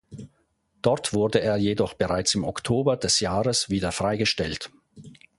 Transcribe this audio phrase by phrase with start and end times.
[0.81, 4.71] Dort wurde er jedoch bereits im Oktober des Jahres wieder freigestellt.